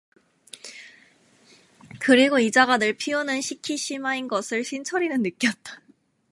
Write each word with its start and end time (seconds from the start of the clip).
그리고 1.99 2.39
이 2.39 2.49
자가 2.49 2.79
늘 2.79 2.93
피우는 2.97 3.39
시키시마인 3.41 4.27
것을 4.27 4.63
신철이는 4.63 5.21
느꼈다. 5.21 5.83